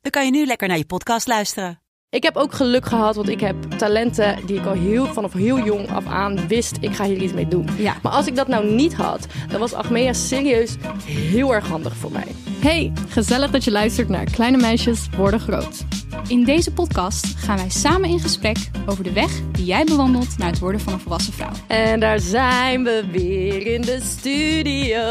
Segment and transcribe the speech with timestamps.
[0.00, 1.80] dan kan je nu lekker naar je podcast luisteren.
[2.08, 5.64] Ik heb ook geluk gehad, want ik heb talenten die ik al heel, vanaf heel
[5.64, 7.68] jong af aan wist, ik ga hier iets mee doen.
[7.78, 7.96] Ja.
[8.02, 12.12] Maar als ik dat nou niet had, dan was Achmea serieus heel erg handig voor
[12.12, 12.26] mij.
[12.60, 15.84] Hey, gezellig dat je luistert naar Kleine Meisjes Worden Groot.
[16.28, 18.56] In deze podcast gaan wij samen in gesprek
[18.86, 21.50] over de weg die jij bewandelt naar het worden van een volwassen vrouw.
[21.66, 25.02] En daar zijn we weer in de studio.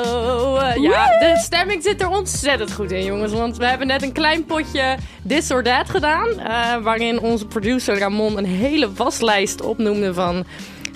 [0.81, 3.31] Ja, de stemming zit er ontzettend goed in, jongens.
[3.31, 6.39] Want we hebben net een klein potje This or That gedaan.
[6.39, 10.45] eh, waarin onze producer Ramon een hele waslijst opnoemde van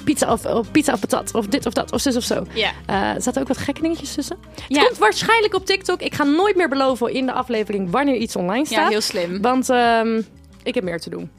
[0.03, 1.33] pizza of, of pizza of patat.
[1.33, 2.45] Of dit of dat, of zus of zo.
[2.53, 2.71] Ja.
[2.85, 4.37] Eh, er zaten ook wat gekke dingetjes tussen.
[4.55, 4.83] Het Ja.
[4.83, 6.01] komt waarschijnlijk op TikTok.
[6.01, 8.83] Ik ga nooit meer beloven in de aflevering wanneer iets online staat.
[8.83, 9.41] Ja, heel slim.
[9.41, 10.21] Want ehm,
[10.63, 11.31] ik heb meer te doen.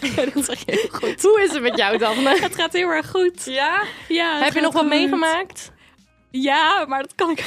[0.34, 1.22] Dat zeg je heel goed.
[1.22, 2.38] Hoe is het met jou, Daphne?
[2.40, 3.44] Het gaat heel erg goed.
[3.44, 3.82] Ja?
[4.08, 5.70] Ja, Heb je nog wat meegemaakt?
[6.30, 7.36] Ja, maar dat kan ik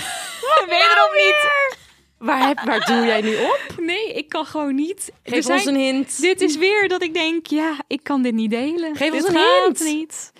[0.69, 1.47] wederom niet.
[2.17, 3.75] Waar, heb, waar doe jij nu op?
[3.77, 5.11] Nee, ik kan gewoon niet.
[5.23, 6.21] Geef ons een hint.
[6.21, 8.95] Dit is weer dat ik denk, ja, ik kan dit niet delen.
[8.95, 9.79] Geef dit ons een hint.
[9.79, 10.31] niet.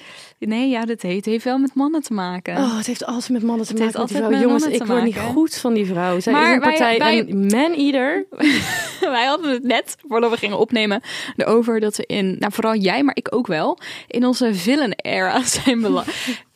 [0.47, 2.57] Nee, ja, dit heeft, heeft wel met mannen te maken.
[2.57, 3.99] Oh, het heeft altijd met mannen te Het maken.
[3.99, 6.19] altijd met Jongens, ik word niet goed van die vrouw.
[6.19, 8.25] Zij Maar is een partij wij- een man-eater.
[8.99, 11.01] Wij hadden het net, voordat we gingen opnemen,
[11.35, 15.81] erover dat we in, nou vooral jij, maar ik ook wel, in onze villain-era zijn
[15.81, 16.07] beland.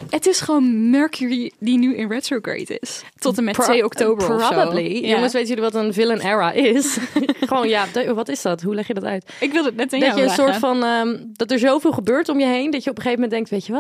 [0.10, 3.04] het is gewoon Mercury die nu in retrograde is.
[3.20, 4.26] Tot en met Pro- 2 oktober.
[4.26, 5.02] Probably.
[5.02, 5.08] Ja.
[5.08, 6.98] Jongens, weten jullie wat een villain era is?
[7.50, 8.62] Gewoon, ja, wat is dat?
[8.62, 9.32] Hoe leg je dat uit?
[9.40, 10.44] ik wil het net aan Dat je een vragen.
[10.54, 13.24] soort van, ehm, dat er zoveel gebeurt om je heen, dat je op een gegeven
[13.24, 13.79] moment denkt, weet je wat?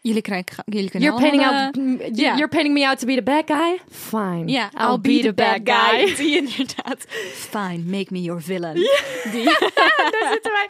[0.00, 2.32] Jullie, krijgen, jullie kunnen You're painting, out, eh, you- ja.
[2.34, 3.78] you're painting me out to be the bad guy?
[3.90, 4.50] Fine.
[4.52, 6.14] Ja, I'll, be, the bad guy.
[6.18, 7.04] Die inderdaad.
[7.34, 8.74] Fine, make me your villain.
[8.74, 9.44] Die.
[9.44, 10.68] Daar zitten wij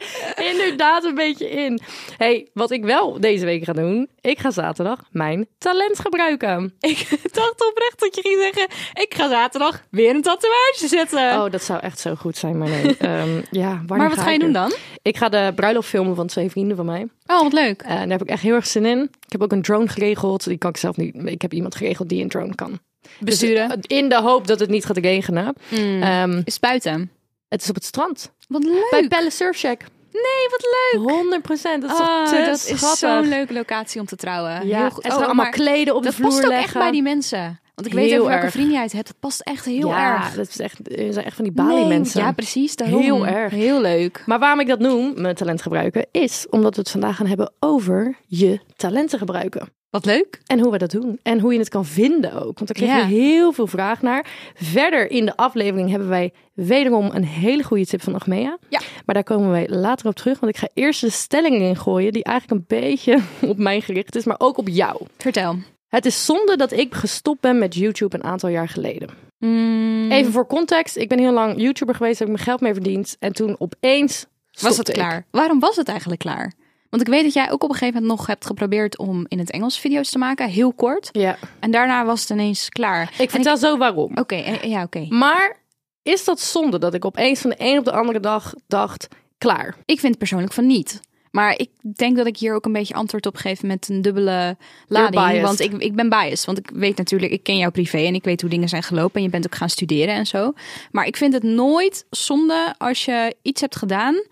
[0.52, 1.80] inderdaad een beetje in.
[2.16, 6.74] hey, wat ik wel deze week ga doen, ik ga zaterdag mijn talent gebruiken.
[6.80, 8.66] Ik dacht oprecht dat je ging zeggen,
[9.02, 11.42] ik ga zaterdag weer een tatoeage zetten.
[11.42, 12.96] Oh, dat zou echt zo goed zijn, maar nee.
[13.02, 14.72] Ehm, ja, maar wat ga je doen dan?
[15.02, 17.08] Ik ga de bruiloft filmen van twee vrienden van mij.
[17.26, 17.82] Oh, wat leuk.
[17.82, 19.02] En daar heb ik echt heel erg zin in.
[19.02, 20.44] Ik heb ook een drone geregeld.
[20.44, 21.14] Die kan ik zelf niet.
[21.24, 22.78] Ik heb iemand geregeld die een drone kan.
[23.20, 23.68] Besturen.
[23.68, 25.54] Dus, eh, in de hoop dat het niet gaat regenen.
[25.70, 27.10] Ehm, Is buiten.
[27.48, 28.32] het is op het strand.
[28.48, 28.86] Wat leuk.
[28.90, 29.80] Bij Pelle Surf Shack.
[30.12, 30.64] Nee, wat
[31.00, 31.10] leuk.
[31.10, 31.82] 100 procent.
[31.82, 34.66] Dat is toch Oh, te dat is zo'n leuke locatie om te trouwen.
[34.66, 35.04] Ja, heel goed.
[35.04, 36.66] en Oh, allemaal kleden op dat de vloer past ook leggen.
[36.68, 37.60] echt bij die mensen.
[37.74, 38.52] Want ik weet Heel even welke erg.
[38.52, 39.08] vrienden jij het hebt.
[39.08, 40.34] Het past echt heel ja, erg.
[40.34, 42.20] dat is echt, zijn echt van die Bali Nee, mensen.
[42.22, 42.76] Ja, precies.
[42.76, 43.00] Daarom.
[43.00, 43.52] Heel erg.
[43.52, 44.22] Heel leuk.
[44.26, 47.52] Maar waarom ik dat noem, mijn talent gebruiken, is omdat we het vandaag gaan hebben
[47.60, 49.68] over je talenten gebruiken.
[49.92, 50.40] Wat leuk.
[50.46, 51.18] En hoe we dat doen.
[51.22, 52.58] En hoe je het kan vinden ook.
[52.58, 53.06] Want daar kregen Ja.
[53.06, 54.26] heel veel vraag naar.
[54.54, 58.58] Verder in de aflevering hebben wij wederom een hele goede tip van Achmea.
[58.68, 58.80] Ja.
[59.06, 60.40] Maar daar komen wij later op terug.
[60.40, 63.18] Want ik ga eerst de stelling in gooien die eigenlijk een beetje
[63.52, 64.24] op mij gericht is.
[64.24, 65.06] Maar ook op jou.
[65.18, 65.56] Vertel.
[65.88, 69.08] Het is zonde dat ik gestopt ben met YouTube een aantal jaar geleden.
[69.38, 70.96] Mm, Even voor context.
[70.96, 72.18] Ik ben heel lang YouTuber geweest.
[72.18, 73.16] Heb ik mijn geld mee verdiend.
[73.18, 74.26] En toen opeens
[74.60, 74.94] was het ik.
[74.94, 75.24] klaar?
[75.30, 76.52] Waarom was het eigenlijk klaar?
[76.92, 79.38] Want ik weet dat jij ook op een gegeven moment nog hebt geprobeerd om in
[79.38, 80.48] het Engels video's te maken.
[80.48, 81.08] Heel kort.
[81.12, 81.38] Ja.
[81.60, 83.14] En daarna was het ineens klaar.
[83.18, 84.16] Ik vertel zo waarom.
[84.16, 85.06] Oké, eh, ja, oké.
[85.08, 85.56] Maar
[86.02, 89.08] is dat zonde dat ik opeens van de een op de andere dag dacht,
[89.38, 89.76] klaar.
[89.84, 91.00] Ik vind persoonlijk van niet.
[91.30, 94.56] Maar ik denk dat ik hier ook een beetje antwoord op geef met een dubbele
[94.86, 95.42] lading.
[95.42, 96.44] Want ik, ik ben biased.
[96.44, 99.14] Want ik weet natuurlijk, ik ken jou privé en ik weet hoe dingen zijn gelopen.
[99.14, 100.52] En je bent ook gaan studeren en zo.
[100.90, 104.22] Maar ik vind het nooit zonde als je iets hebt gedaan.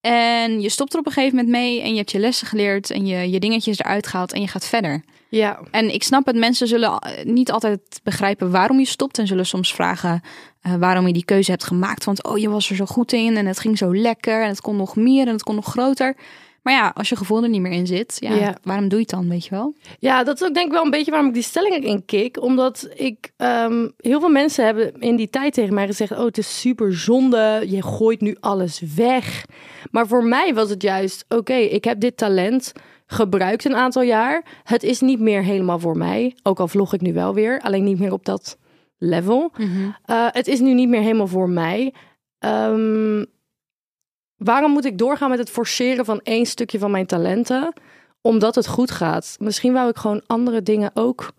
[0.00, 1.80] En je stopt er op een gegeven moment mee.
[1.82, 2.90] En je hebt je lessen geleerd.
[2.90, 4.32] En je, je dingetjes eruit gehaald.
[4.32, 5.04] En je gaat verder.
[5.28, 5.60] Ja.
[5.70, 9.18] En ik snap het, mensen zullen eh, niet altijd begrijpen waarom je stopt.
[9.18, 10.22] En zullen soms vragen
[10.60, 12.04] eh, waarom je die keuze hebt gemaakt.
[12.04, 14.42] Want oh, je was er zo goed in en het ging zo lekker.
[14.42, 16.16] En het kon nog meer en het kon nog groter.
[16.62, 18.56] Maar ja, als je gevoel er niet meer in zit, ja, Ja.
[18.62, 19.74] waarom doe je het dan, weet je wel?
[19.98, 22.42] Ja, dat is ook denk ik wel een beetje waarom ik die stelling erin kik.
[22.42, 26.12] Omdat ik, ehm, heel veel mensen hebben in die tijd tegen mij gezegd...
[26.12, 29.44] oh, het is super zonde, je gooit nu alles weg.
[29.90, 32.72] Maar voor mij was het juist, oké, ik heb dit talent
[33.06, 34.44] gebruikt een aantal jaar.
[34.64, 36.34] Het is niet meer helemaal voor mij.
[36.42, 38.58] Ook al vlog ik nu wel weer, alleen niet meer op dat
[38.98, 39.52] level.
[40.04, 41.94] Eh, het is nu niet meer helemaal voor mij.
[42.38, 43.24] Ehm,
[44.44, 47.72] waarom moet ik doorgaan met het forceren van één stukje van mijn talenten?
[48.22, 49.36] Omdat het goed gaat.
[49.38, 51.32] Misschien wou ik gewoon andere dingen ook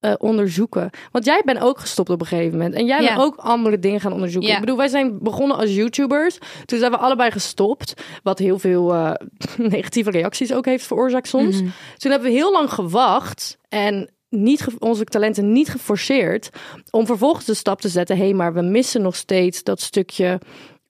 [0.00, 0.90] eh, onderzoeken.
[1.12, 2.74] Want jij bent ook gestopt op een gegeven moment.
[2.74, 3.08] En jij Ja.
[3.14, 4.48] bent ook andere dingen gaan onderzoeken.
[4.50, 4.54] Ja.
[4.54, 6.38] Ik bedoel, wij zijn begonnen als YouTubers.
[6.64, 7.94] Toen zijn we allebei gestopt.
[8.22, 9.12] Wat heel veel eh,
[9.76, 11.56] negatieve reacties ook heeft veroorzaakt soms.
[11.60, 11.70] Mhm.
[11.96, 13.58] Toen hebben we heel lang gewacht.
[13.68, 16.48] En niet onze talenten niet geforceerd.
[16.90, 18.16] Om vervolgens de stap te zetten.
[18.16, 20.38] Hé, hey, maar we missen nog steeds dat stukje...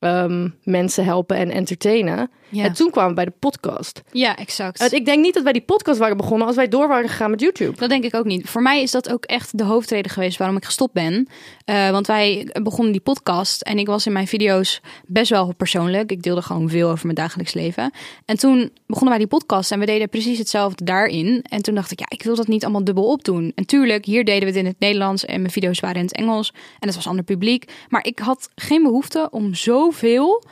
[0.06, 2.30] ehm, mensen helpen en entertainen.
[2.48, 2.64] Ja.
[2.64, 4.02] En toen kwamen we bij de podcast.
[4.12, 4.78] Ja, exact.
[4.78, 7.30] Want ik denk niet dat wij die podcast waren begonnen als wij door waren gegaan
[7.30, 7.76] met YouTube.
[7.76, 8.48] Dat denk ik ook niet.
[8.48, 11.28] Voor mij is dat ook echt de hoofdreden geweest waarom ik gestopt ben.
[11.64, 16.10] Eh, want wij begonnen die podcast en ik was in mijn video's best wel persoonlijk.
[16.10, 17.90] Ik deelde gewoon veel over mijn dagelijks leven.
[18.24, 21.44] En toen begonnen wij die podcast en we deden precies hetzelfde daarin.
[21.48, 23.52] En toen dacht ik, ja, ik wil dat niet allemaal dubbel opdoen.
[23.54, 26.16] En tuurlijk, hier deden we het in het Nederlands en mijn video's waren in het
[26.16, 26.52] Engels.
[26.78, 27.72] En het was ander publiek.
[27.88, 29.54] Maar ik had geen behoefte om
[30.00, 30.42] zoveel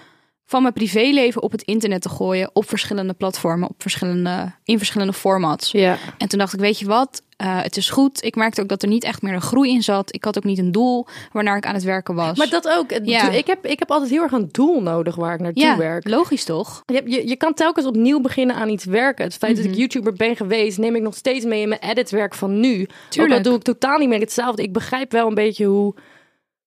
[0.47, 2.51] van mijn privéleven op het internet te gooien.
[2.53, 5.71] Op verschillende platformen, op verschillende, in verschillende formats.
[5.71, 5.97] Ja.
[6.19, 8.25] En toen dacht ik, weet je wat, Eh, het is goed.
[8.25, 10.15] Ik merkte ook dat er niet echt meer een groei in zat.
[10.15, 12.39] Ik had ook niet een doel waarnaar ik aan het werken was.
[12.39, 12.91] Maar dat ook.
[13.05, 13.31] Ja.
[13.31, 16.09] Ik, heb, ik heb altijd heel erg een doel nodig waar ik naartoe ja, werk.
[16.09, 16.83] logisch toch?
[16.87, 19.25] Je, je, je kan telkens opnieuw beginnen aan iets werken.
[19.25, 19.73] Het feit dat Mhm.
[19.75, 22.87] ik YouTuber ben geweest, neem ik nog steeds mee in mijn editwerk van nu.
[23.09, 23.33] Tuurlijk.
[23.33, 24.63] Ook al doe ik totaal niet meer hetzelfde.
[24.63, 25.95] Ik begrijp wel een beetje hoe,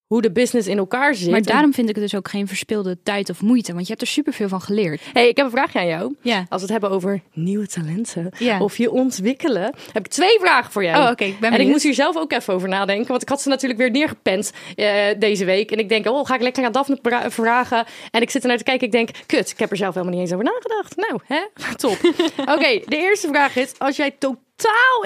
[0.08, 1.30] hoe de business in elkaar zit.
[1.30, 3.72] Maar daarom vind ik het dus ook geen verspilde tijd of moeite.
[3.74, 5.02] Want je hebt er superveel van geleerd.
[5.14, 6.16] hey, ik heb een vraagje aan jou.
[6.22, 6.38] Ja.
[6.38, 8.60] Als we het hebben over nieuwe talenten Ja.
[8.60, 11.04] of je ontwikkelen, heb ik twee vragen voor jou.
[11.04, 11.24] Oh, oké.
[11.24, 11.72] Ik ben en ik benieuwd.
[11.72, 15.06] moest hier zelf ook even over nadenken, want ik had ze natuurlijk weer neergepend eh,
[15.20, 15.72] deze week.
[15.72, 17.86] En ik denk, oh, ga ik lekker aan Daphne vragen.
[18.12, 20.16] En ik zit er naar te kijken, ik denk, kut, ik heb er zelf helemaal
[20.16, 20.96] niet eens over nagedacht.
[20.96, 21.40] Nou, hè,
[21.76, 21.98] top.
[22.56, 24.46] Oké, de eerste vraag is, als jij totaal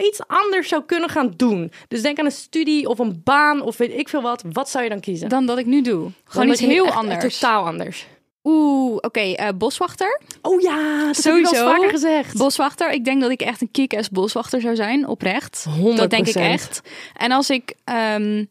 [0.05, 1.71] iets anders zou kunnen gaan doen.
[1.87, 4.43] Dus denk aan een studie of een baan of weet ik veel wat.
[4.51, 5.29] Wat zou je dan kiezen?
[5.29, 6.11] Dan dat ik nu doe.
[6.23, 7.37] Gewoon iets heel anders.
[7.39, 8.07] Totaal anders.
[8.43, 9.19] Oeh, oké.
[9.19, 10.21] eh, boswachter.
[10.41, 11.65] Oh ja, dat heb Sowieso.
[11.65, 12.37] vaker gezegd.
[12.37, 12.91] Boswachter.
[12.91, 15.65] Ik denk dat ik echt een kick-ass boswachter zou zijn, oprecht.
[15.79, 15.95] 100%.
[15.95, 16.81] Dat denk ik echt.
[17.17, 17.73] En als ik...
[17.83, 18.45] ehm,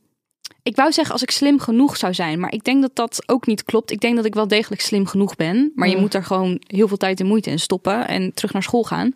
[0.63, 3.47] ik wou zeggen als ik slim genoeg zou zijn, maar ik denk dat dat ook
[3.47, 3.91] niet klopt.
[3.91, 6.01] Ik denk dat ik wel degelijk slim genoeg ben, maar je Mm.
[6.01, 9.13] moet er gewoon heel veel tijd en moeite in stoppen en terug naar school gaan.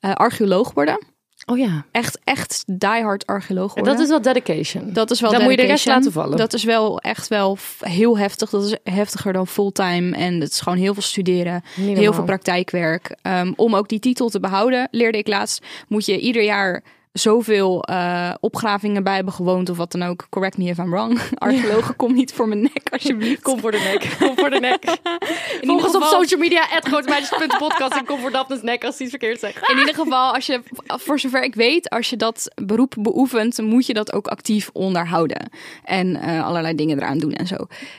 [0.00, 1.06] Eh, archeoloog worden.
[1.50, 1.84] Oh ja.
[1.90, 3.92] Echt, echt diehard archeoloog worden.
[3.92, 4.92] dat is wel dedication.
[4.92, 5.94] Dat is wel Dan moet je de rest dedication.
[5.94, 6.36] laten vallen.
[6.38, 8.50] Dat is wel echt wel heel heftig.
[8.50, 10.16] Dat is heftiger dan fulltime.
[10.16, 11.62] En het is gewoon heel veel studeren.
[11.74, 13.16] Heel veel praktijkwerk.
[13.22, 17.82] Ehm, om ook die titel te behouden, leerde ik laatst, moet je ieder jaar zoveel
[17.82, 20.26] eh, opgravingen bij hebben gewoond of wat dan ook.
[20.30, 21.20] Correct me if I'm wrong.
[21.34, 23.42] Archeologen, kom niet voor mijn nek alsjeblieft.
[23.42, 24.16] Kom voor de nek.
[24.26, 24.84] Kom voor de nek.
[25.60, 29.06] In Volg ieder ons op social media, @grootmeisjes.podcast en kom voor Daphne's nek als hij
[29.06, 29.70] iets verkeerd zegt.
[29.70, 33.86] In ieder geval, als je, voor zover ik weet, als je dat beroep beoefent, moet
[33.86, 35.50] je dat ook actief onderhouden.
[35.84, 37.56] En eh, allerlei dingen eraan doen en zo.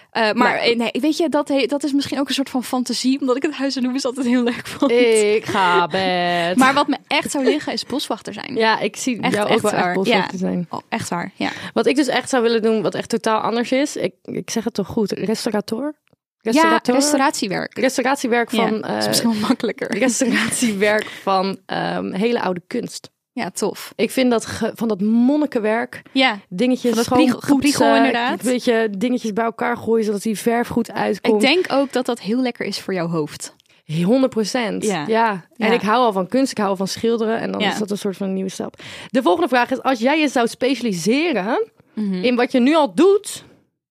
[0.10, 2.64] Eh, maar Maar- eh, nee, weet je, dat, dat is misschien ook een soort van
[2.64, 4.92] fantasie, omdat ik het huis en noem is altijd heel leuk vond.
[4.92, 6.56] Ik ga bed.
[6.58, 8.56] Maar wat me echt zou liggen, is boswachter zijn.
[8.56, 9.94] ja, ik zie Echt, jou ook echt wel echt waar.
[9.94, 10.38] boswachter Ja.
[10.40, 10.66] zijn.
[10.70, 11.50] Oh, echt waar, ja.
[11.74, 13.96] Wat ik dus echt zou willen doen, wat echt totaal anders is.
[13.96, 15.96] Ik, ik zeg het toch goed, restaurator?
[16.42, 17.78] Ja, restauratiewerk.
[17.78, 18.74] Restauratiewerk van...
[18.74, 19.98] ja, dat is eh, misschien wel makkelijker.
[19.98, 23.10] restauratiewerk van ehm, hele oude kunst.
[23.40, 23.94] Ja, tof.
[23.96, 28.46] Ik vind dat ge- van dat monnikenwerk, Ja, dingetjes Van schoon priegel- poetsen, inderdaad.
[28.46, 31.44] Een beetje dingetjes bij elkaar gooien, zodat die verf goed uitkomt.
[31.44, 33.56] ik denk ook dat dat heel lekker is voor jouw hoofd.
[34.04, 34.84] 100 procent.
[34.84, 35.04] Ja.
[35.08, 35.32] Ja.
[35.58, 35.74] En Ja.
[35.74, 37.40] ik hou al van kunst, ik hou al van schilderen.
[37.40, 37.72] En dan Ja.
[37.72, 38.76] is dat een soort van nieuwe stap.
[39.10, 42.14] De volgende vraag is: als jij je zou specialiseren Mhm.
[42.24, 43.44] in wat je nu al doet,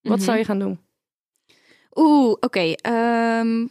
[0.02, 0.24] wat Mhm.
[0.24, 0.78] zou je gaan doen?
[1.94, 2.72] Oeh, oké.
[2.72, 3.66] ehm,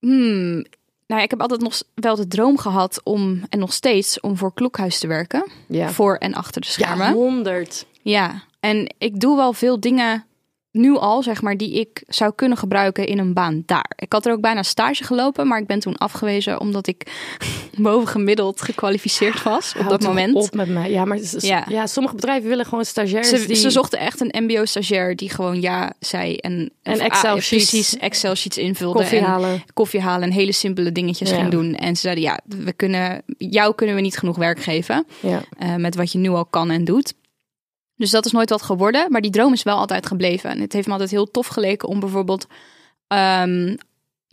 [0.00, 0.64] hmm.
[1.12, 4.54] Nou, ik heb altijd nog wel de droom gehad om, en nog steeds, om voor
[4.54, 5.50] Klokhuis te werken.
[5.66, 5.90] Ja.
[5.90, 7.06] Voor en achter de schermen.
[7.06, 7.86] Ja, 100.
[8.02, 10.24] Ja, en ik doe wel veel dingen
[10.72, 13.90] nu al, zeg maar, die ik zou kunnen gebruiken in een baan daar.
[13.96, 17.06] Ik had er ook bijna stage gelopen, maar ik ben toen afgewezen omdat ik
[17.76, 20.34] bovengemiddeld gekwalificeerd was op dat moment.
[20.34, 20.90] Op met mij.
[20.90, 21.64] Ja, maar Ja.
[21.68, 21.86] ja.
[21.86, 23.56] sommige bedrijven willen gewoon stagiairs Ze, die...
[23.56, 27.70] ze zochten echt een MBO-stagiair die gewoon ja zei en, ah, Excel-sheets.
[27.70, 29.62] precies Excel-sheets invulde koffie en halen.
[29.74, 31.36] koffie halen en hele simpele dingetjes Ja.
[31.36, 31.74] ging doen.
[31.74, 35.42] En ze zeiden ja, we kunnen jou kunnen we niet genoeg werk geven Ja.
[35.58, 37.14] eh, met wat je nu al kan en doet.
[38.02, 40.50] Dus dat is nooit wat geworden, maar die droom is wel altijd gebleven.
[40.50, 42.46] En het heeft me altijd heel tof geleken om bijvoorbeeld
[43.06, 43.76] ehm,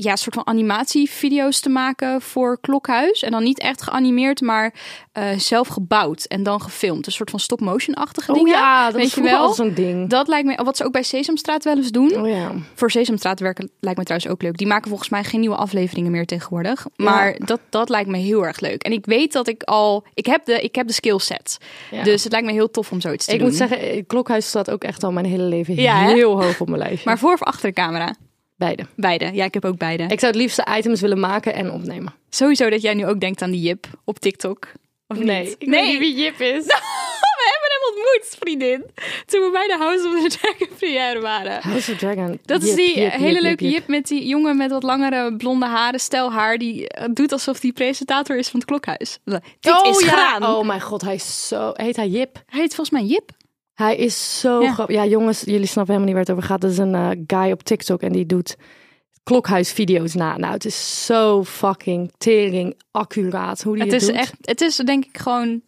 [0.02, 3.24] ja, een soort van animatievideo's te maken voor Klokhuis.
[3.24, 4.74] En dan niet echt geanimeerd, maar
[5.12, 7.06] eh, zelf gebouwd en dan gefilmd.
[7.06, 8.52] Een soort van stop-motion-achtige Oh dingen.
[8.54, 9.54] ja, dat weet is je wel?
[9.54, 10.10] zo'n ding.
[10.10, 12.16] Dat lijkt me, wat ze ook bij Sesamstraat wel eens doen.
[12.22, 12.52] Oh ja.
[12.76, 14.58] Voor Sesamstraat werken lijkt me trouwens ook leuk.
[14.58, 16.86] Die maken volgens mij geen nieuwe afleveringen meer tegenwoordig.
[16.96, 18.84] Maar dat, dat lijkt me heel erg leuk.
[18.84, 20.04] En ik weet dat ik al...
[20.14, 21.58] Ik heb de, ik heb de skillset.
[21.92, 22.04] Ja.
[22.04, 23.48] Dus het lijkt me heel tof om zoiets te Ik doen.
[23.48, 26.80] moet zeggen, eh, Klokhuis staat ook echt al mijn hele leven heel hoog op mijn
[26.82, 27.10] lijstje.
[27.10, 28.16] Maar voor of achter de camera?
[28.60, 28.86] Beide.
[28.96, 29.30] Beide.
[29.34, 30.04] Ja, ik heb ook beide.
[30.04, 32.14] Ik zou het liefste items willen maken en opnemen.
[32.30, 34.68] Sowieso dat jij nu ook denkt aan die Jip op TikTok.
[35.08, 35.56] Of Nee, niet?
[35.60, 35.82] ik nee.
[35.82, 36.66] weet niet wie Jip is.
[37.40, 38.86] we hebben hem moet, vriendin.
[39.26, 41.62] Toen we bij de House of the Dragon première waren.
[41.62, 42.40] House of Dragon.
[42.46, 45.66] Dat is die jip, hele jip, leuke jip, met die jongen met wat langere blonde
[45.66, 49.20] haren, stel haar, die eh, doet alsof die presentator is van het klokhuis.
[49.24, 50.08] Dit oh, is ja.
[50.08, 50.44] graan.
[50.44, 51.72] Oh mijn god, hij is zo...
[51.74, 52.44] Heet hij Jip?
[52.46, 53.32] Hij heet volgens mij Jip.
[53.80, 54.74] Hij is zo Ja.
[54.74, 54.96] grappig.
[54.96, 56.62] Ja, jongens, jullie snappen helemaal niet waar het over gaat.
[56.62, 57.10] Dat is een eh,
[57.42, 58.56] guy op TikTok en die doet
[59.24, 60.38] klokhuisvideo's na.
[60.38, 64.16] Nou, het is zo fucking tering accuraat hoe die Het het, is doet.
[64.18, 65.62] echt, het is denk ik gewoon.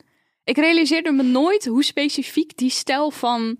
[0.43, 3.57] Ik realiseerde me nooit hoe specifiek die stijl van.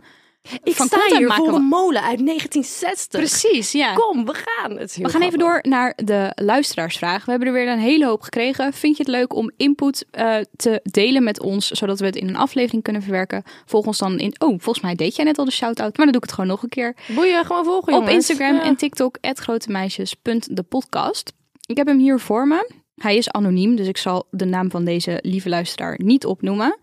[0.63, 3.19] Ik van sta hier maken voor een molen uit 1960.
[3.19, 3.93] Precies, ja.
[3.93, 4.77] Kom, we gaan.
[4.77, 7.25] Het We gaan even door naar de luisteraarsvraag.
[7.25, 8.73] We hebben er weer een hele hoop gekregen.
[8.73, 12.27] Vind je het leuk om input eh, te delen met ons, zodat we het in
[12.27, 13.43] een aflevering kunnen verwerken?
[13.65, 14.33] Volg ons dan in.
[14.37, 16.49] Oh, volgens mij deed jij net al de shout-out, maar dan doe ik het gewoon
[16.49, 16.95] nog een keer.
[17.07, 18.07] Boeien, gewoon volgen, Op.
[18.07, 18.63] Instagram Ja.
[18.63, 21.33] en TikTok, grotemeisjes.depodcast.
[21.65, 22.69] Ik heb hem hier voor me.
[22.95, 26.77] Hij is anoniem, dus ik zal de naam van deze lieve luisteraar niet opnoemen.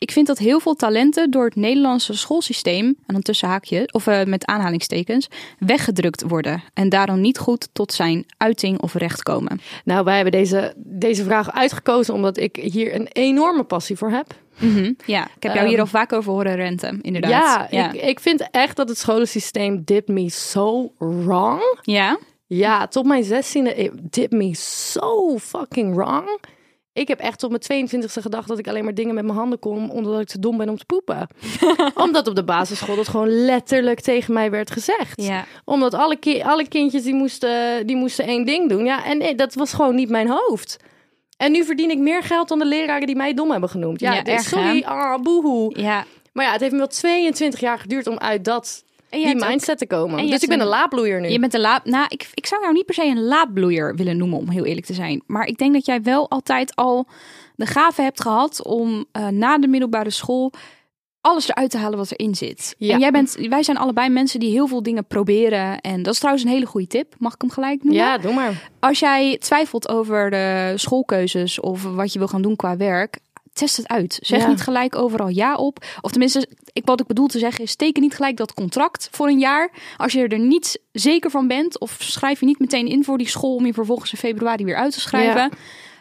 [0.00, 4.06] Ik vind dat heel veel talenten door het Nederlandse schoolsysteem, en dan tussen haakje, of
[4.06, 5.28] eh, met aanhalingstekens,
[5.58, 6.62] weggedrukt worden.
[6.74, 9.60] En daarom niet goed tot zijn uiting of recht komen.
[9.84, 14.26] Nou, wij hebben deze, deze vraag uitgekozen omdat ik hier een enorme passie voor heb.
[14.58, 17.70] Mhm, Ja, ik heb jou hier Ehm, al vaak over horen renten, inderdaad.
[17.70, 21.78] Ja, Ik, ik vind echt dat het scholensysteem did me so wrong.
[21.82, 22.18] ja?
[22.46, 26.40] Ja, tot mijn zestiende it did me so fucking wrong.
[26.92, 29.58] Ik heb echt tot mijn 22e gedacht dat ik alleen maar dingen met mijn handen
[29.58, 31.26] kon, omdat ik te dom ben om te poepen.
[32.04, 35.22] omdat op de basisschool dat gewoon letterlijk tegen mij werd gezegd.
[35.22, 35.44] Ja.
[35.64, 38.84] Omdat alle, ki- alle kindjes die moesten, die moesten één ding doen.
[38.84, 40.76] Ja, en nee, dat was gewoon niet mijn hoofd.
[41.36, 44.00] En nu verdien ik meer geld dan de leraren die mij dom hebben genoemd.
[44.00, 45.80] Ja, erg, sorry, ah, boehoe.
[45.80, 46.04] ja.
[46.32, 49.78] Maar ja, het heeft me wel 22 jaar geduurd om uit dat, die ook- mindset
[49.78, 50.26] te komen.
[50.26, 51.28] Dus ik ben een- laadbloeier nu.
[51.28, 51.84] Je bent een laat.
[51.84, 54.86] Nou, ik, ik zou jou niet per se een laadbloeier willen noemen, om heel eerlijk
[54.86, 55.22] te zijn.
[55.26, 57.06] Maar ik denk dat jij wel altijd al
[57.56, 60.52] de gave hebt gehad om eh, na de middelbare school
[61.20, 62.74] alles eruit te halen wat erin zit.
[62.78, 62.94] Ja.
[62.94, 65.80] En jij bent, wij zijn allebei mensen die heel veel dingen proberen.
[65.80, 67.14] En dat is trouwens een hele goede tip.
[67.18, 68.02] Mag ik hem gelijk noemen?
[68.02, 68.70] Ja, doe maar.
[68.80, 73.18] Als jij twijfelt over de schoolkeuzes of wat je wil gaan doen qua werk,
[73.60, 74.18] test het uit.
[74.22, 74.48] Zeg Ja.
[74.48, 75.84] niet gelijk overal ja op.
[76.00, 79.26] Of tenminste, ik, wat ik bedoel te zeggen is, teken niet gelijk dat contract voor
[79.28, 79.70] een jaar.
[79.96, 83.28] Als je er niet zeker van bent, of schrijf je niet meteen in voor die
[83.28, 85.40] school om je vervolgens in februari weer uit te schrijven.
[85.40, 85.50] Ja.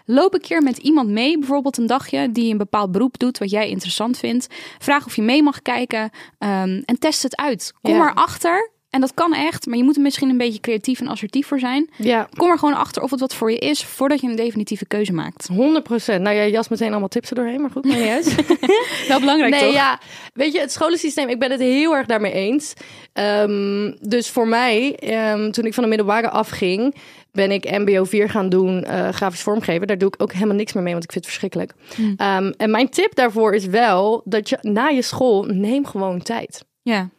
[0.05, 3.49] Loop een keer met iemand mee, bijvoorbeeld een dagje, die een bepaald beroep doet wat
[3.49, 4.47] jij interessant vindt.
[4.79, 7.73] Vraag of je mee mag kijken ehm, en test het uit.
[7.81, 8.09] Kom Ja.
[8.09, 8.71] erachter.
[8.89, 11.59] En dat kan echt, maar je moet er misschien een beetje creatief en assertief voor
[11.59, 11.89] zijn.
[11.97, 14.85] Ja, Kom er gewoon achter of het wat voor je is voordat je een definitieve
[14.85, 15.47] keuze maakt.
[15.47, 16.21] 100 procent.
[16.21, 18.35] Nou, jij jas meteen allemaal tips er doorheen, maar goed, maakt niet uit.
[19.07, 19.73] Wel belangrijk nee, toch?
[19.73, 19.99] ja.
[20.33, 22.73] Weet je, het scholensysteem, ik ben het heel erg daarmee eens.
[23.13, 26.95] Ehm, dus voor mij, ehm, toen ik van de middelbare afging,
[27.31, 29.87] ben ik MBO 4 gaan doen, eh, grafisch vormgeven.
[29.87, 31.73] Daar doe ik ook helemaal niks meer mee, want ik vind het verschrikkelijk.
[32.17, 36.65] Ehm, en mijn tip daarvoor is wel dat je na je school, neem gewoon tijd.
[36.81, 37.09] Ja.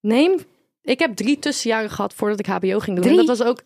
[0.00, 0.38] Neem,
[0.82, 3.04] ik heb drie tussenjaren gehad voordat ik HBO ging doen.
[3.04, 3.18] Drie?
[3.18, 3.62] En dat was ook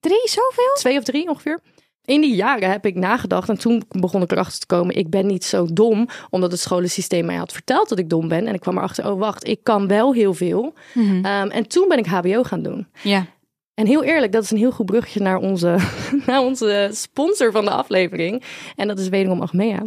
[0.00, 0.74] Drie, zoveel?
[0.74, 1.60] twee of drie ongeveer.
[2.04, 5.26] In die jaren heb ik nagedacht en toen begon ik erachter te komen, ik ben
[5.26, 8.46] niet zo dom, omdat het scholensysteem mij had verteld dat ik dom ben.
[8.46, 10.74] En ik kwam erachter, oh wacht, ik kan wel heel veel.
[10.94, 11.24] Mhm.
[11.24, 12.86] Ehm, en toen ben ik HBO gaan doen.
[13.02, 13.26] Ja.
[13.74, 15.76] En heel eerlijk, dat is een heel goed bruggetje naar onze,
[16.26, 18.42] naar onze sponsor van de aflevering.
[18.76, 19.82] En dat is wederom Achmea.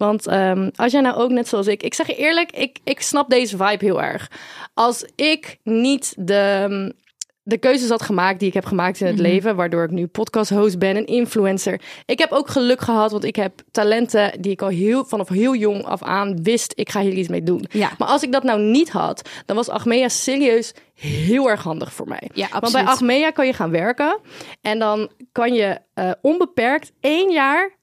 [0.00, 1.82] Want ehm, als jij nou ook net zoals ik...
[1.82, 4.30] Ik zeg je eerlijk, ik, ik snap deze vibe heel erg.
[4.74, 6.94] Als ik niet de,
[7.42, 9.56] de keuzes had gemaakt die ik heb gemaakt in het leven...
[9.56, 11.80] waardoor ik nu podcast-host ben, een influencer.
[12.06, 14.42] Ik heb ook geluk gehad, want ik heb talenten...
[14.42, 16.72] die ik al heel, vanaf heel jong af aan wist...
[16.76, 17.64] ik ga hier iets mee doen.
[17.70, 17.90] Ja.
[17.98, 22.08] Maar als ik dat nou niet had, dan was Achmea serieus heel erg handig voor
[22.08, 22.30] mij.
[22.34, 22.84] Ja, Want absoluut.
[22.84, 24.18] bij Achmea kan je gaan werken
[24.60, 27.78] en dan kan je eh, onbeperkt één jaar,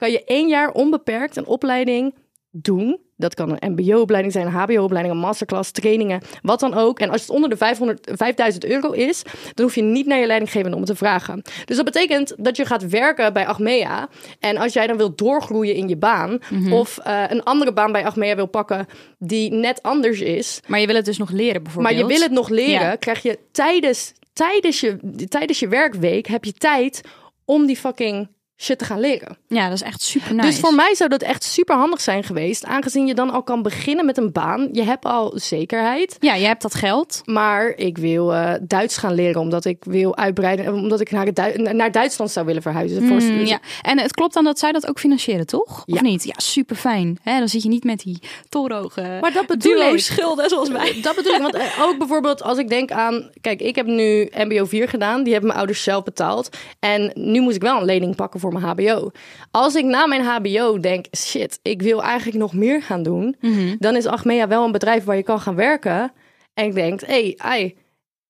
[0.00, 2.14] kan je één jaar onbeperkt een opleiding
[2.52, 3.00] doen.
[3.16, 6.98] Dat kan een mbo-opleiding zijn, een hbo-opleiding, een masterclass, trainingen, wat dan ook.
[7.00, 9.22] En als het onder de 500, 5000 euro is,
[9.54, 11.42] dan hoef je niet naar je leidinggevende om het te vragen.
[11.64, 14.08] Dus dat betekent dat je gaat werken bij Achmea.
[14.38, 16.72] En als jij dan wilt doorgroeien in je baan, Mhm.
[16.72, 18.86] of eh, een andere baan bij Achmea wil pakken
[19.18, 21.98] die net anders is, Maar je wil het dus nog leren maar bijvoorbeeld.
[21.98, 22.96] je wil het nog leren, Ja.
[22.96, 24.96] krijg je tijdens, tijdens, je
[25.28, 27.00] tijdens je werkweek heb je tijd
[27.44, 28.28] om die fucking
[28.62, 29.36] shit te gaan leren.
[29.48, 30.46] Ja, dat is echt super nice.
[30.46, 33.62] Dus voor mij zou dat echt super handig zijn geweest, aangezien je dan al kan
[33.62, 34.68] beginnen met een baan.
[34.72, 36.16] Je hebt al zekerheid.
[36.20, 37.20] Ja, je hebt dat geld.
[37.24, 41.36] Maar ik wil eh, Duits gaan leren, omdat ik wil uitbreiden, omdat ik naar, het
[41.36, 43.06] Du- naar Duitsland zou willen verhuizen.
[43.06, 43.58] Voor- Mm, ja.
[43.82, 45.82] En het klopt dan dat zij dat ook financieren, toch?
[45.86, 46.00] Of Ja.
[46.02, 46.24] niet?
[46.24, 47.18] Ja, super fijn.
[47.24, 49.98] dan zit je niet met die torenhoge Maar dat bedoel ik.
[50.00, 50.98] schulden zoals wij.
[51.02, 53.30] Dat bedoel ik, want eh, ook bijvoorbeeld als ik denk aan...
[53.40, 55.18] Kijk, ik heb nu MBO 4 gedaan.
[55.22, 56.48] Die hebben mijn ouders zelf betaald.
[56.80, 59.10] En nu moet ik wel een lening pakken voor voor mijn HBO.
[59.50, 63.76] Als ik na mijn HBO denk, shit, ik wil eigenlijk nog meer gaan doen, Mhm.
[63.78, 66.12] dan is Achmea wel een bedrijf waar je kan gaan werken.
[66.54, 67.76] En ik denk, hé, hey,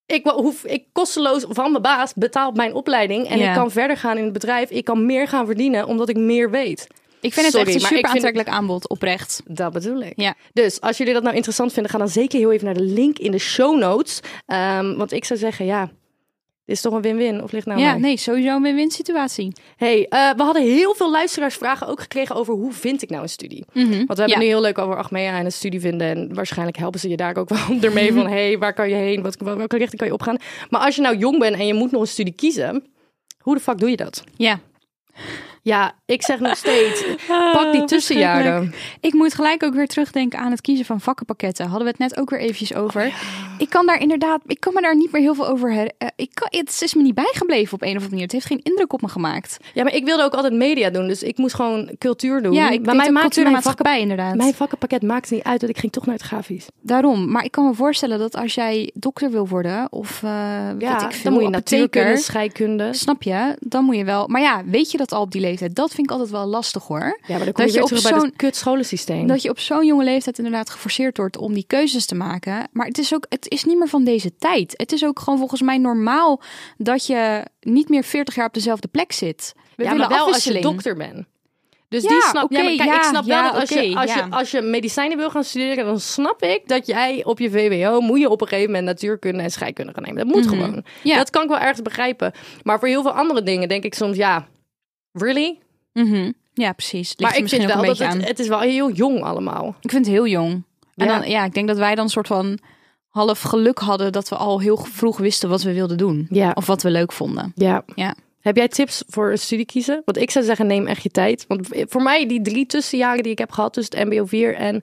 [0.07, 4.17] ik hoef, ik kosteloos van mijn baas betaalt mijn opleiding en ik kan verder gaan
[4.19, 4.71] in het bedrijf.
[4.71, 6.87] Ik kan meer gaan verdienen omdat ik meer weet.
[7.21, 9.43] Ik vind het Sorry, echt een super vind- aantrekkelijk aanbod, oprecht.
[9.47, 10.13] Dat bedoel ik.
[10.17, 10.35] Ja.
[10.53, 13.19] Dus als jullie dat nou interessant vinden, ga dan zeker heel even naar de link
[13.19, 14.21] in de show notes.
[14.47, 15.91] Ehm, want ik zou zeggen, ja,
[16.71, 17.43] is toch een win-win?
[17.43, 18.01] Of ligt nou ja, mij?
[18.01, 19.53] nee, sowieso een win-win situatie.
[19.77, 23.29] Hey, eh, we hadden heel veel luisteraarsvragen ook gekregen over hoe vind ik nou een
[23.29, 23.65] studie.
[23.73, 24.39] Want we hebben Ja.
[24.39, 26.07] nu heel leuk over Achmea en een studie vinden.
[26.09, 28.27] En waarschijnlijk helpen ze je daar ook wel ermee van...
[28.27, 29.23] hey, waar kan je heen?
[29.23, 30.37] Wat, welke richting kan je opgaan?
[30.71, 32.85] Maar als je nou jong bent en je moet nog een studie kiezen...
[33.39, 34.25] hoe de fuck doe je dat?
[34.37, 34.61] Ja.
[35.63, 37.05] Ja, ik zeg nog steeds,
[37.53, 38.75] pak die tussenjaren.
[39.01, 41.65] Ik moet gelijk ook weer terugdenken aan het kiezen van vakkenpakketten.
[41.67, 43.13] Hadden we het net ook weer eventjes over.
[43.59, 45.91] Ik kan daar inderdaad, ik kan me daar niet meer heel veel over her.
[45.99, 48.23] eh, ik kan, het is me niet bijgebleven op een of andere manier.
[48.23, 49.57] Het heeft geen indruk op me gemaakt.
[49.75, 51.07] Ja, maar ik wilde ook altijd media doen.
[51.07, 52.53] Dus ik moest gewoon cultuur doen.
[52.53, 54.35] Ja, ik maar mijn, vakken, maatschappij inderdaad.
[54.35, 55.61] mijn vakkenpakket maakt niet uit.
[55.61, 56.67] Dat ik ging toch naar het grafisch.
[56.81, 57.31] Daarom.
[57.31, 60.31] Maar ik kan me voorstellen dat als jij dokter wil worden of eh
[60.73, 62.93] weet Ja, ik veel, dan moet je natuurkunde, scheikunde.
[62.95, 63.57] Snap je?
[63.61, 64.29] Dan moet je wel.
[64.29, 65.75] Maar ja, weet je dat al op die leeftijd?
[65.75, 66.99] Dat vind ik altijd wel lastig hoor.
[67.27, 69.27] Ja, maar dan kom Dat je je weer op bij zo'n- het kut scholensysteem.
[69.27, 72.69] Dat je op zo'n jonge leeftijd inderdaad geforceerd wordt om die keuzes te maken.
[72.73, 74.75] Maar het is ook, het is niet meer van deze tijd.
[74.77, 76.41] Het is ook gewoon volgens mij normaal
[76.77, 79.53] dat je niet meer 40 jaar op dezelfde plek zit.
[79.77, 81.27] We ja, willen maar wel als je dokter bent.
[81.89, 83.97] Dus Ja, die snap, oké, ja, maar kijk, ja, ik snap wel dat als, je,
[83.97, 87.51] als, je, als je medicijnen wil gaan studeren, dan snap ik dat jij op je
[87.51, 90.27] VWO moet je op een gegeven moment natuurkunde en scheikunde gaan nemen.
[90.27, 90.71] Dat moet gewoon.
[90.71, 90.81] Mhm.
[91.03, 91.17] Ja.
[91.17, 92.33] Dat kan ik wel ergens begrijpen.
[92.63, 94.47] Maar voor heel veel andere dingen denk ik soms, ja,
[95.13, 95.59] really?
[95.93, 96.33] Mhm.
[96.55, 97.09] Ja, precies.
[97.17, 99.77] Ligt maar ik vind wel dat het, het is wel heel jong allemaal.
[99.81, 100.53] Ik vind het heel jong.
[100.95, 101.19] En Ja.
[101.19, 102.59] dan, ja, ik denk dat wij dan een soort van
[103.09, 106.27] half geluk hadden dat we al heel vroeg wisten wat we wilden doen.
[106.31, 106.51] Ja.
[106.55, 107.53] Of wat we leuk vonden.
[107.55, 107.85] Ja.
[107.95, 108.15] Ja.
[108.41, 110.03] Heb jij tips voor een studie kiezen?
[110.05, 111.45] Want ik zou zeggen, neem echt je tijd.
[111.49, 114.81] Want voor mij, die drie tussenjaren die ik heb gehad tussen het MBO 4 en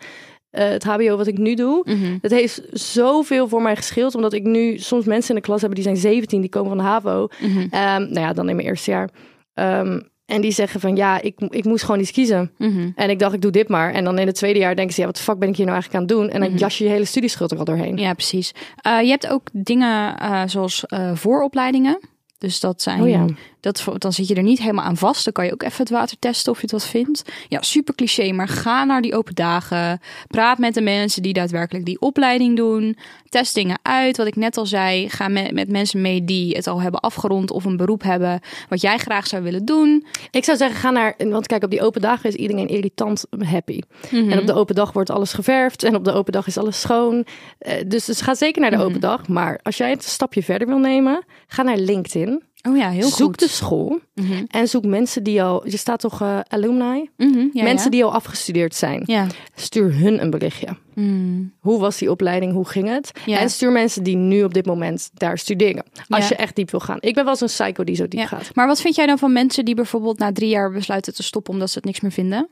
[0.49, 2.17] eh, het HBO wat ik nu doe, Mhm.
[2.21, 4.15] dat heeft zoveel voor mij gescheeld.
[4.15, 6.77] Omdat ik nu soms mensen in de klas heb die zijn 17, die komen van
[6.77, 7.27] de HAVO.
[7.41, 7.57] Mhm.
[7.59, 9.09] Ehm, nou ja, dan in mijn eerste jaar.
[9.53, 12.51] Ehm, en die zeggen van ja, ik, ik moest gewoon iets kiezen.
[12.57, 12.89] Mhm.
[12.95, 13.93] En ik dacht, ik doe dit maar.
[13.93, 15.65] En dan in het tweede jaar denken ze, ja, wat de fuck ben ik hier
[15.65, 16.41] nou eigenlijk aan het doen?
[16.41, 17.97] En dan jas je je hele studieschuld er al doorheen.
[17.97, 18.51] Ja, precies.
[18.81, 21.99] Eh, je hebt ook dingen eh, zoals eh, vooropleidingen.
[22.37, 23.25] Dus dat zijn, Oh ja.
[23.73, 25.23] Dat, dan zit je er niet helemaal aan vast.
[25.23, 27.23] Dan kan je ook even het water testen of je het wat vindt.
[27.47, 29.99] Ja, super cliché, maar ga naar die open dagen.
[30.27, 32.97] Praat met de mensen die daadwerkelijk die opleiding doen.
[33.29, 35.09] Test dingen uit, wat ik net al zei.
[35.09, 38.81] Ga met, met mensen mee die het al hebben afgerond of een beroep hebben wat
[38.81, 40.05] jij graag zou willen doen.
[40.31, 41.13] Ik zou zeggen, ga naar...
[41.17, 43.79] Want kijk, op die open dagen is iedereen irritant happy.
[44.11, 44.31] Mhm.
[44.31, 45.83] En op de open dag wordt alles geverfd.
[45.83, 47.25] En op de open dag is alles schoon.
[47.59, 48.85] Eh, dus, dus ga zeker naar de Mhm.
[48.85, 49.27] open dag.
[49.27, 52.43] Maar als jij het een stapje verder wil nemen, ga naar LinkedIn.
[52.61, 53.39] Oh ja, heel zoek goed.
[53.39, 53.99] de school.
[54.13, 54.45] Mhm.
[54.47, 55.67] En zoek mensen die al...
[55.69, 57.09] Je staat toch eh, alumni?
[57.17, 57.89] Mhm, ja, mensen ja.
[57.89, 59.03] die al afgestudeerd zijn.
[59.05, 59.27] Ja.
[59.55, 60.67] Stuur hun een berichtje.
[60.93, 61.53] Mm.
[61.59, 62.53] Hoe was die opleiding?
[62.53, 63.11] Hoe ging het?
[63.25, 65.85] En stuur mensen die nu op dit moment daar studeren.
[66.07, 66.97] Als je echt diep wil gaan.
[66.99, 68.55] Ik ben wel zo'n psycho die zo diep gaat.
[68.55, 71.53] Maar wat vind jij dan van mensen die bijvoorbeeld na drie jaar besluiten te stoppen
[71.53, 72.49] omdat ze het niks meer vinden?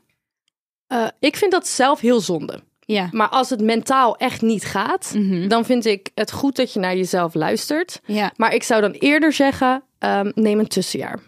[0.87, 2.63] Eh, ik vind dat zelf heel zonde.
[2.85, 3.09] Ja.
[3.11, 5.47] Maar als het mentaal echt niet gaat, Mhm.
[5.47, 8.01] dan vind ik het goed dat je naar jezelf luistert.
[8.05, 8.31] Ja.
[8.35, 11.19] Maar ik zou dan eerder zeggen, ehm, neem een tussenjaar.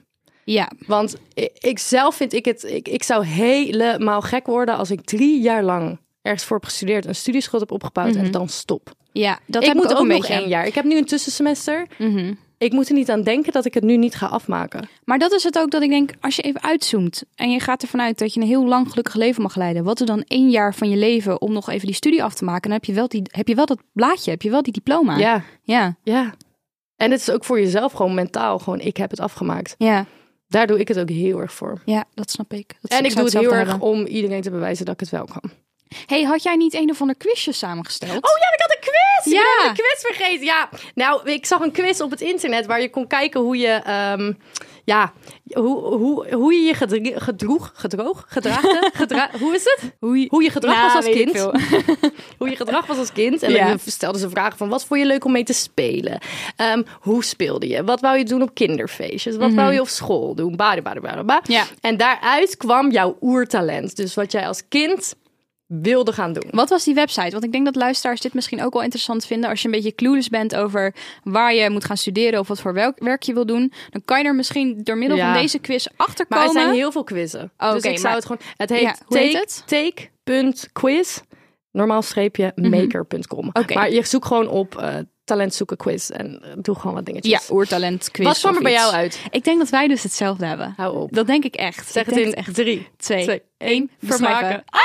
[0.43, 0.71] Ja.
[0.87, 5.01] Want ik, ik zelf vind ik het, ik, ik zou helemaal gek worden als ik
[5.01, 8.91] drie jaar lang ergens voor heb gestudeerd, een studieschuld heb opgebouwd en dan stop.
[9.11, 10.33] Ja, dat ik heb moet ik ook, ook een nog beetje.
[10.33, 10.65] één jaar.
[10.65, 11.87] Ik heb nu een tussensemester.
[11.97, 12.33] Mhm.
[12.57, 14.89] Ik moet er niet aan denken dat ik het nu niet ga afmaken.
[15.03, 17.81] Maar dat is het ook dat ik denk, als je even uitzoomt en je gaat
[17.81, 20.49] ervan uit dat je een heel lang gelukkig leven mag leiden, wat er dan één
[20.49, 22.93] jaar van je leven om nog even die studie af te maken, dan heb je
[22.93, 25.17] wel, die, heb je wel dat blaadje, heb je wel die diploma.
[25.17, 26.33] Ja, ja, ja.
[26.95, 28.59] En het is ook voor jezelf gewoon mentaal.
[28.59, 29.75] Gewoon, ik heb het afgemaakt.
[29.77, 30.05] ja,
[30.47, 31.81] Daar doe ik het ook heel erg voor.
[31.85, 32.75] ja, dat snap ik.
[32.81, 35.25] Dat En ik doe het heel erg om iedereen te bewijzen dat ik het wel
[35.25, 35.51] kan.
[36.05, 38.11] Hey, had jij niet een of ander quizje samengesteld?
[38.11, 39.33] Oh ja, ik had een quiz!
[39.33, 39.41] Ja.
[39.41, 40.45] Ik ben de quiz vergeten.
[40.45, 43.67] Ja, nou, ik zag een quiz op het internet waar je kon kijken hoe je,
[43.67, 44.33] ehm,
[44.83, 45.13] ja,
[45.53, 46.73] hoe, hoe, hoe je je
[47.19, 49.91] gedroeg, gedroog, gedraagde, gedra hoe is het?
[49.99, 51.37] Hoe je, Hoe je gedrag Nou, was als kind.
[52.39, 53.43] hoe je gedrag was als kind.
[53.43, 53.67] En Ja.
[53.67, 56.19] dan stelden ze vragen van, wat vond je leuk om mee te spelen?
[56.55, 57.83] Ehm, hoe speelde je?
[57.83, 59.35] Wat wou je doen op kinderfeestjes?
[59.35, 60.55] Wat wou je op school doen?
[60.55, 61.51] Bade, bade, bade, bade.
[61.53, 61.63] Ja.
[61.81, 63.95] En daaruit kwam jouw oertalent.
[63.95, 65.15] Dus wat jij als kind
[65.67, 66.43] wilde gaan doen.
[66.51, 67.29] Wat was die website?
[67.31, 69.49] Want ik denk dat luisteraars dit misschien ook wel interessant vinden.
[69.49, 72.73] Als je een beetje clueless bent over waar je moet gaan studeren of wat voor
[72.73, 75.31] welk werk je wil doen, dan kan je er misschien door middel Ja.
[75.33, 76.55] van deze quiz achter Maar komen.
[76.55, 77.51] er zijn heel veel quizzen.
[77.57, 78.41] Oh, dus ik zou maar- het gewoon...
[78.57, 79.63] Het heet, Ja, hoe heet take, het?
[80.25, 81.19] take.quiz,
[81.71, 83.49] normaal streepje, maker.com.
[83.53, 83.73] Oké.
[83.73, 86.09] Maar je zoekt gewoon op eh, talent zoeken quiz.
[86.09, 87.51] En eh, doe gewoon wat Ja, dingetjes.
[87.51, 88.25] oertalent quiz.
[88.25, 88.81] Wat kwam er bij iets.
[88.81, 89.21] jou uit?
[89.29, 90.73] Ik denk dat wij dus hetzelfde hebben.
[90.77, 91.13] Hou op.
[91.13, 91.91] Dat denk ik echt.
[91.91, 92.53] Zeg ik het in echt.
[92.53, 93.89] drie, Twee, twee, één.
[94.03, 94.37] vermaken.
[94.39, 94.63] Beschrijven.
[94.65, 94.79] Ah,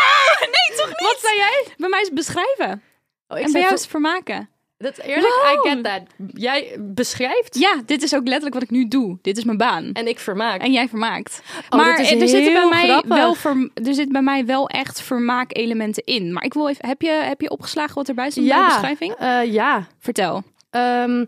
[0.57, 1.01] nee, toch niet?
[1.01, 1.65] Wat zei jij?
[1.77, 2.83] Bij mij is beschrijven.
[3.29, 4.49] Oh, ik en bij jou is vermaken.
[4.79, 5.67] Dat, eerlijk, Wow.
[5.67, 6.03] I get that.
[6.33, 9.19] Jij beschrijft Ja, dit is ook letterlijk wat ik nu doe.
[9.23, 9.91] Dit is mijn baan.
[9.93, 10.61] en ik vermaak.
[10.61, 11.43] En jij vermaakt.
[11.71, 13.17] Oh, maar er, zitten bij mij grappig.
[13.17, 13.37] wel
[13.75, 16.33] er zit bij mij wel echt vermaakelementen in.
[16.33, 19.15] Maar ik wil even, heb je, heb je opgeslagen wat erbij stond bij de beschrijving?
[19.15, 19.87] eh, ja.
[19.99, 20.43] Vertel.
[20.71, 21.25] Ehm,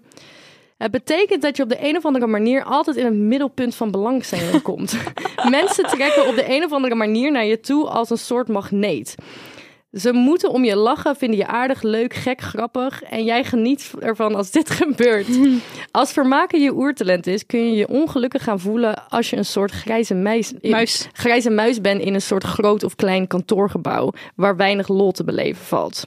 [0.76, 3.90] het betekent dat je op de een of andere manier altijd in het middelpunt van
[3.90, 4.96] belangstelling komt.
[5.48, 9.14] Mensen trekken op de een of andere manier naar je toe als een soort magneet.
[9.96, 13.02] Ze moeten om je lachen, vinden je aardig, leuk, gek, grappig.
[13.02, 15.26] En jij geniet ervan als dit gebeurt.
[15.90, 19.70] Als vermaken je oertalent is, kun je je ongelukkig gaan voelen als je een soort
[19.70, 21.08] grijze muis, Muis.
[21.12, 25.64] grijze muis bent in een soort groot of klein kantoorgebouw waar weinig lol te beleven
[25.64, 26.06] valt.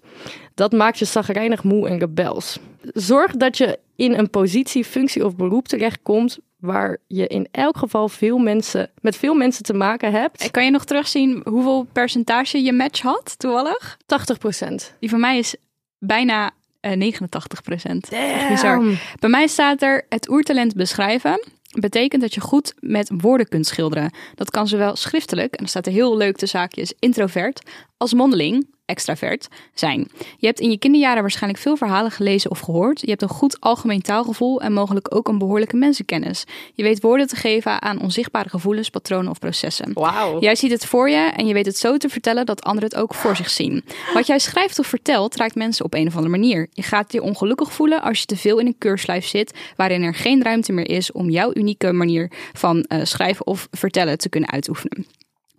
[0.54, 2.60] Dat maakt je zagrijnig moe en rebels.
[2.82, 8.10] Zorg dat je in een positie, functie of beroep terechtkomt waar je in elk geval
[8.10, 10.52] veel mensen, met veel mensen te maken hebt.
[10.52, 13.98] Kan je nog terugzien hoeveel percentage je match had, toevallig?
[14.06, 14.94] 80 procent.
[15.00, 15.56] Die van mij is
[16.00, 18.10] bijna eh 89 procent.
[18.50, 18.84] bizar.
[19.20, 21.42] Bij mij staat er het oertalent beschrijven.
[21.80, 24.12] Betekent dat je goed met woorden kunt schilderen.
[24.36, 27.62] Dat kan zowel schriftelijk, en dan staat er heel leuk de zaakjes, introvert,
[27.98, 30.08] als mondeling, extravert, zijn.
[30.38, 33.02] Je hebt in je kinderjaren waarschijnlijk veel verhalen gelezen of gehoord.
[33.02, 36.44] Je hebt een goed algemeen taalgevoel en mogelijk ook een behoorlijke mensenkennis.
[36.74, 39.94] Je weet woorden te geven aan onzichtbare gevoelens, patronen of processen.
[39.94, 40.40] Wauw.
[40.40, 43.00] Jij ziet het voor je en je weet het zo te vertellen dat anderen het
[43.00, 43.84] ook voor zich zien.
[44.14, 46.68] Wat jij schrijft of vertelt raakt mensen op een of andere manier.
[46.72, 50.16] Je gaat je ongelukkig voelen als je te veel in een keurslijf zit waarin er
[50.16, 54.52] geen ruimte meer is om jouw unieke manier van eh, schrijven of vertellen te kunnen
[54.52, 55.06] uitoefenen.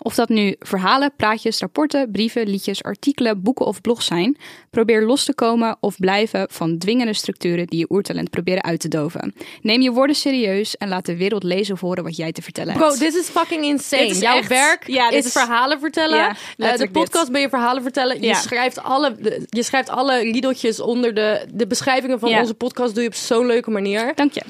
[0.03, 4.37] Of dat nu verhalen, praatjes, rapporten, brieven, liedjes, artikelen, boeken of blogs zijn.
[4.71, 8.89] Probeer los te komen of blijven van dwingende structuren die je oertalent proberen uit te
[8.89, 9.35] doven.
[9.63, 12.73] Neem je woorden serieus en laat de wereld lezen of horen wat jij te vertellen
[12.73, 12.85] hebt.
[12.87, 14.07] Bro, dit is fucking insane.
[14.07, 16.17] Is Jouw echt- werk Ja, dit is, is- verhalen vertellen.
[16.17, 17.33] Ja, Eh, de podcast dit.
[17.33, 18.21] ben je verhalen vertellen.
[18.21, 18.35] Je, Ja.
[18.35, 19.17] schrijft alle,
[19.49, 22.95] je schrijft alle riedeltjes onder de, de beschrijvingen van onze podcast.
[22.95, 24.13] Doe je op zo'n leuke manier.
[24.15, 24.43] Dank je.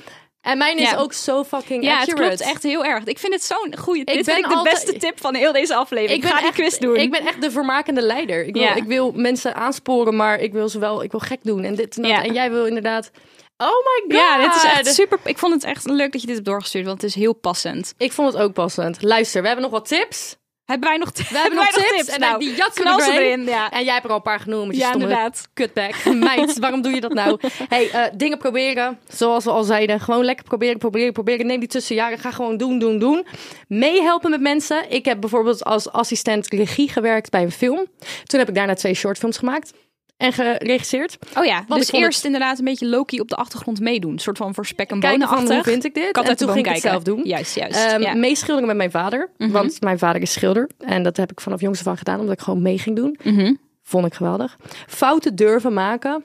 [0.48, 0.96] En mijn is Ja.
[0.96, 2.36] ook zo fucking Ja, het accurate.
[2.36, 3.04] klopt echt heel erg.
[3.04, 4.16] Ik vind het zo'n goede tip.
[4.16, 6.24] Ik ben ik de beste tip van heel deze aflevering.
[6.24, 6.96] Ik, ga die quiz doen.
[6.96, 8.44] Ik ben echt de vermakende leider.
[8.46, 8.74] Ik wil, Ja.
[8.74, 11.64] ik wil mensen aansporen, maar ik wil ze wel, ik wil gek doen.
[11.64, 12.10] En dit en dat.
[12.10, 12.22] Ja.
[12.24, 13.10] En jij wil inderdaad.
[13.56, 14.12] Oh my god.
[14.12, 15.18] ja, dit is echt super.
[15.24, 17.94] Ik vond het echt leuk dat je dit hebt doorgestuurd, want het is heel passend.
[17.96, 19.02] Ik vond het ook passend.
[19.02, 20.36] Luister, we hebben nog wat tips.
[20.68, 21.30] Hebben wij nog, tips?
[21.30, 22.08] We hebben nog tips.
[22.08, 23.20] En Nou, die jatsen erin.
[23.20, 23.44] erin.
[23.44, 23.70] Ja.
[23.70, 24.76] En jij hebt er al een paar genoemd.
[24.76, 25.48] Ja, inderdaad.
[25.54, 26.04] Kutbag.
[26.14, 27.38] Meid, waarom doe je dat nou?
[27.68, 28.98] hey, eh, dingen proberen.
[29.08, 30.00] Zoals we al zeiden.
[30.00, 31.46] Gewoon lekker proberen, proberen, proberen.
[31.46, 32.18] Neem die tussenjaren.
[32.18, 33.26] Ga gewoon doen, doen, doen.
[33.68, 34.90] Meehelpen met mensen.
[34.90, 37.86] Ik heb bijvoorbeeld als assistent regie gewerkt bij een film.
[38.24, 39.72] Toen heb ik daarna twee shortfilms gemaakt.
[40.18, 41.18] En geregisseerd.
[41.38, 44.12] Oh ja, Want dus eerst inderdaad een beetje Loki op de achtergrond meedoen.
[44.12, 46.16] Een soort van voor spek en bonen van hoe vind ik dit?
[46.16, 47.20] Had en toen ging ik het zelf doen.
[47.24, 47.78] Juist, juist.
[47.78, 47.98] Ja.
[47.98, 48.18] Mhm.
[48.20, 49.30] Meeschilderen met mijn vader.
[49.36, 50.70] Want mijn vader is schilder.
[50.78, 52.20] En dat heb ik vanaf jongs af aan gedaan.
[52.20, 53.18] Omdat ik gewoon mee ging doen.
[53.22, 53.54] Mhm.
[53.82, 54.56] Vond ik geweldig.
[54.86, 56.24] Fouten durven maken.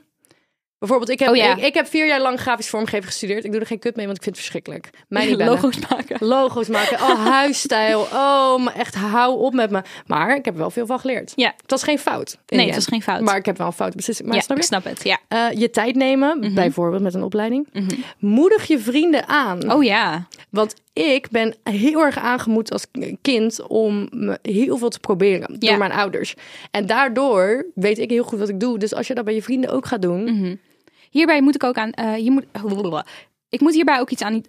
[0.83, 1.55] Bijvoorbeeld, ik heb, Oh ja.
[1.55, 3.43] ik, ik heb vier jaar lang grafisch vormgeven gestudeerd.
[3.45, 4.89] Ik doe er geen kut mee, want ik vind het verschrikkelijk.
[5.07, 5.53] Mij niet bellen.
[5.53, 6.27] Logo's maken.
[6.27, 6.97] Logo's maken.
[7.01, 7.99] Oh, huisstijl.
[8.13, 9.81] Oh, maar echt hou op met me.
[10.07, 11.31] Maar ik heb er wel veel van geleerd.
[11.35, 11.53] Ja.
[11.61, 12.37] Het was geen fout.
[12.47, 13.21] Nee, het was geen fout.
[13.21, 14.27] Maar ik heb wel een fout beslissing.
[14.27, 15.03] Maar ja, snap ik snap het.
[15.03, 15.17] Ja.
[15.27, 16.53] Eh, je tijd nemen, Mhm.
[16.53, 17.67] bijvoorbeeld met een opleiding.
[18.19, 19.71] Moedig je vrienden aan.
[19.73, 20.27] Oh ja.
[20.49, 22.85] Want ik ben heel erg aangemoed als
[23.21, 24.09] kind om
[24.41, 25.69] heel veel te proberen Ja.
[25.69, 26.33] door mijn ouders.
[26.71, 28.79] En daardoor weet ik heel goed wat ik doe.
[28.79, 30.55] Dus als je dat bij je vrienden ook gaat doen, Mhm.
[31.13, 31.91] Hierbij moet ik ook aan.
[31.91, 32.45] eh, je moet,
[33.49, 34.41] ik moet hierbij ook iets aan.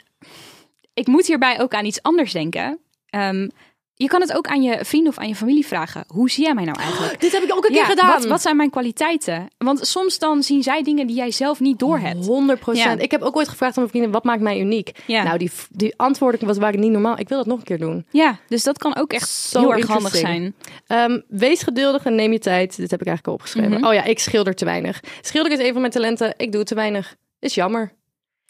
[0.95, 2.79] Ik moet hierbij ook aan iets anders denken.
[3.07, 3.49] Ehm,
[3.97, 6.05] je kan het ook aan je vrienden of aan je familie vragen.
[6.07, 7.21] Hoe zie jij mij nou eigenlijk?
[7.25, 8.09] dit heb ik ook een Ja, keer gedaan.
[8.13, 9.49] Wat, wat zijn mijn kwaliteiten?
[9.59, 12.27] Want soms dan zien zij dingen die jij zelf niet doorhebt.
[12.27, 12.99] 100 procent.
[12.99, 13.05] Ja.
[13.05, 14.91] Ik heb ook ooit gevraagd aan mijn vrienden, wat maakt mij uniek?
[15.07, 15.23] Ja.
[15.23, 17.19] Nou, die, die antwoorden was, waren niet normaal.
[17.19, 18.07] Ik wil dat nog een keer doen.
[18.11, 20.55] Ja, dus dat kan ook echt Zo heel erg handig zijn.
[20.87, 22.77] Ehm, wees geduldig en neem je tijd.
[22.77, 23.81] Dit heb ik eigenlijk al opgeschreven.
[23.81, 23.87] Mhm.
[23.87, 25.01] Oh ja, ik schilder te weinig.
[25.21, 26.35] Schilderen is een van mijn talenten.
[26.37, 27.17] Ik doe te weinig.
[27.39, 27.93] Is jammer.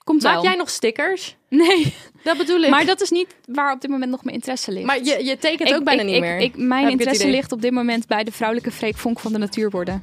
[0.05, 0.43] Komt Maak wel.
[0.43, 1.37] jij nog stickers?
[1.49, 2.71] Nee, Dat bedoel ik.
[2.71, 4.87] maar dat is niet waar op dit moment nog mijn interesse ligt.
[4.87, 6.39] Maar je, je tekent Ik- ook bijna ik- niet ik- meer.
[6.39, 10.03] Ik, mijn interesse ligt op dit moment bij de vrouwelijke freekvonk van de natuur worden.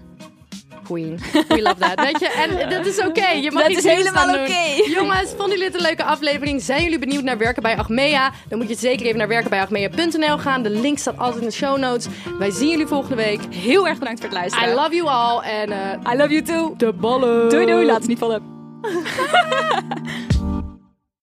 [0.84, 1.20] Queen.
[1.48, 2.00] We love that.
[2.02, 3.28] Weet je, en dat is oké.
[3.30, 4.84] Je mag Dat is helemaal oké.
[4.96, 6.62] Jongens, vonden jullie het een leuke aflevering?
[6.62, 8.32] Zijn jullie benieuwd naar werken bij Achmea?
[8.50, 10.64] Dan moet je zeker even naar werkenbijachmea.nl gaan.
[10.64, 12.08] De link staat altijd in de show notes.
[12.40, 13.40] Wij zien jullie volgende week.
[13.50, 14.70] Heel erg bedankt voor het luisteren.
[14.70, 15.40] I love you all.
[15.44, 16.74] En eh I love you too.
[16.78, 17.50] de ballen.
[17.50, 18.61] Doei doei, laat het niet vallen.
[18.84, 20.41] 嗯哈哈哈哈哈